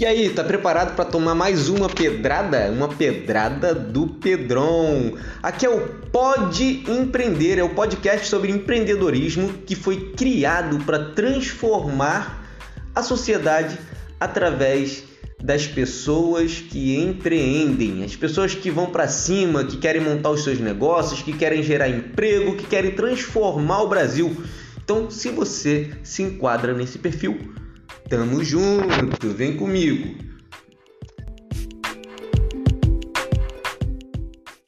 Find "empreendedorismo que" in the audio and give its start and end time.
8.52-9.74